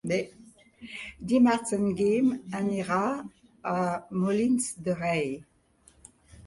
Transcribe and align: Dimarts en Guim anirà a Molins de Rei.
Dimarts 1.31 1.75
en 1.77 1.85
Guim 1.99 2.31
anirà 2.63 2.99
a 3.75 3.77
Molins 4.25 4.73
de 4.89 4.99
Rei. 5.05 5.35